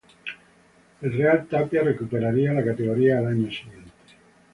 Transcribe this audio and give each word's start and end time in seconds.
El 1.03 1.13
Real 1.13 1.45
Tapia 1.47 1.83
recuperaría 1.83 2.53
la 2.53 2.65
categoría 2.65 3.19
al 3.19 3.27
año 3.27 3.51
siguiente. 3.51 3.91